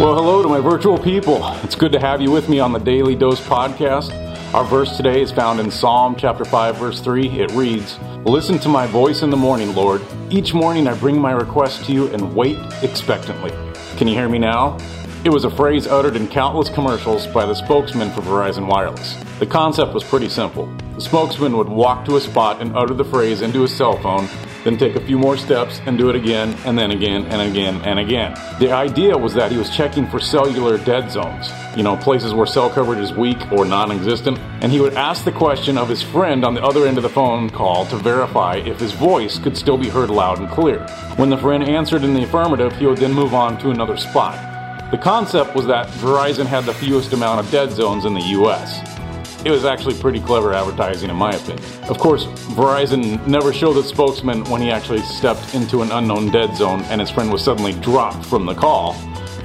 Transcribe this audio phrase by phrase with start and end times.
[0.00, 1.46] Well, hello to my virtual people.
[1.62, 4.14] It's good to have you with me on the Daily Dose podcast.
[4.54, 7.28] Our verse today is found in Psalm chapter 5 verse 3.
[7.38, 10.00] It reads, "Listen to my voice in the morning, Lord.
[10.30, 13.52] Each morning I bring my request to you and wait expectantly."
[13.98, 14.78] Can you hear me now?
[15.22, 19.16] It was a phrase uttered in countless commercials by the spokesman for Verizon Wireless.
[19.38, 20.66] The concept was pretty simple.
[20.94, 24.30] The spokesman would walk to a spot and utter the phrase into his cell phone,
[24.64, 27.80] then take a few more steps and do it again, and then again, and again,
[27.84, 28.34] and again.
[28.58, 32.46] The idea was that he was checking for cellular dead zones, you know, places where
[32.46, 36.02] cell coverage is weak or non existent, and he would ask the question of his
[36.02, 39.56] friend on the other end of the phone call to verify if his voice could
[39.56, 40.86] still be heard loud and clear.
[41.16, 44.90] When the friend answered in the affirmative, he would then move on to another spot.
[44.90, 48.99] The concept was that Verizon had the fewest amount of dead zones in the US.
[49.42, 51.64] It was actually pretty clever advertising, in my opinion.
[51.88, 56.54] Of course, Verizon never showed the spokesman when he actually stepped into an unknown dead
[56.54, 58.92] zone and his friend was suddenly dropped from the call.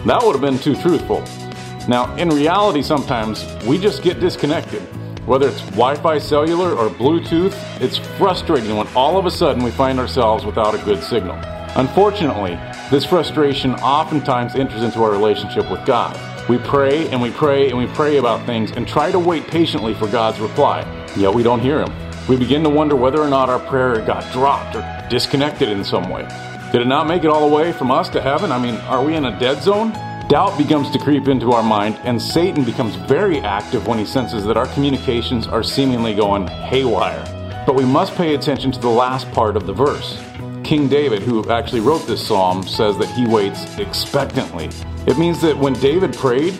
[0.05, 1.23] That would have been too truthful.
[1.88, 4.81] Now, in reality, sometimes we just get disconnected.
[5.25, 9.72] Whether it's Wi Fi cellular or Bluetooth, it's frustrating when all of a sudden we
[9.72, 11.39] find ourselves without a good signal.
[11.78, 12.59] Unfortunately,
[12.91, 16.16] this frustration oftentimes enters into our relationship with God.
[16.47, 19.95] We pray and we pray and we pray about things and try to wait patiently
[19.95, 20.81] for God's reply,
[21.17, 21.91] yet we don't hear Him.
[22.27, 26.07] We begin to wonder whether or not our prayer got dropped or disconnected in some
[26.07, 26.21] way.
[26.71, 28.51] Did it not make it all the way from us to heaven?
[28.51, 29.91] I mean, are we in a dead zone?
[30.27, 34.45] Doubt begins to creep into our mind, and Satan becomes very active when he senses
[34.45, 37.23] that our communications are seemingly going haywire.
[37.66, 40.21] But we must pay attention to the last part of the verse.
[40.66, 44.69] King David, who actually wrote this psalm, says that he waits expectantly.
[45.05, 46.53] It means that when David prayed,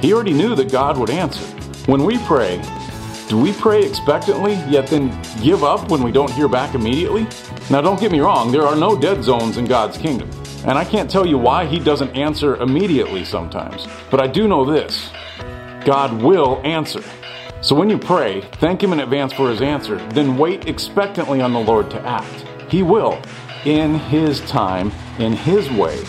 [0.00, 1.44] he already knew that God would answer.
[1.90, 2.62] When we pray,
[3.28, 5.10] do we pray expectantly, yet then
[5.42, 7.26] give up when we don't hear back immediately?
[7.70, 10.30] Now, don't get me wrong, there are no dead zones in God's kingdom.
[10.64, 13.88] And I can't tell you why He doesn't answer immediately sometimes.
[14.12, 15.10] But I do know this
[15.84, 17.02] God will answer.
[17.62, 21.52] So when you pray, thank Him in advance for His answer, then wait expectantly on
[21.52, 22.46] the Lord to act.
[22.70, 23.20] He will,
[23.64, 26.04] in His time, in His way,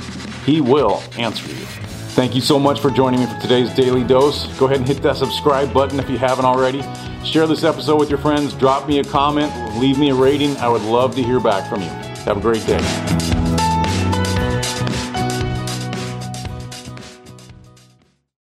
[0.45, 1.66] He will answer you.
[2.13, 4.45] Thank you so much for joining me for today's Daily Dose.
[4.59, 6.83] Go ahead and hit that subscribe button if you haven't already.
[7.23, 8.53] Share this episode with your friends.
[8.53, 9.51] Drop me a comment.
[9.79, 10.55] Leave me a rating.
[10.57, 11.89] I would love to hear back from you.
[12.25, 13.41] Have a great day.